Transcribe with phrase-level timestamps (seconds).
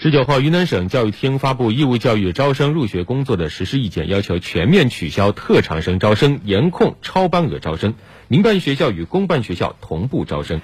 [0.00, 7.94] 十九号云南省教育厅发布义务教育招生入学工作的实施意见要求全面取消特长生招生严控超班额招生。
[8.28, 10.60] 民办学校与公办学校同步招生。